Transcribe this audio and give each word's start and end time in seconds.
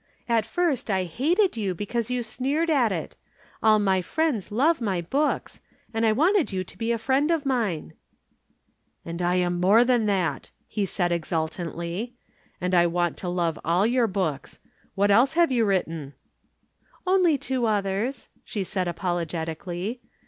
"At 0.27 0.45
first 0.45 0.89
I 0.89 1.03
hated 1.03 1.55
you 1.57 1.75
because 1.75 2.09
you 2.09 2.23
sneered 2.23 2.71
at 2.71 2.91
it. 2.91 3.17
All 3.61 3.77
my 3.77 4.01
friends 4.01 4.51
love 4.51 4.81
my 4.81 4.99
books 4.99 5.61
and 5.93 6.07
I 6.07 6.11
wanted 6.11 6.51
you 6.51 6.63
to 6.63 6.75
be 6.75 6.91
a 6.91 6.97
friend 6.97 7.29
of 7.29 7.45
mine." 7.45 7.93
"I 9.05 9.35
am 9.35 9.59
more 9.59 9.83
than 9.83 10.07
that," 10.07 10.49
he 10.67 10.87
said 10.87 11.11
exultantly. 11.11 12.15
"And 12.59 12.73
I 12.73 12.87
want 12.87 13.15
to 13.17 13.29
love 13.29 13.59
all 13.63 13.85
your 13.85 14.07
books. 14.07 14.59
What 14.95 15.11
else 15.11 15.33
have 15.33 15.51
you 15.51 15.65
written?" 15.65 16.15
"Only 17.05 17.37
two 17.37 17.67
others," 17.67 18.29
she 18.43 18.63
said 18.63 18.87
apologetically. 18.87 20.01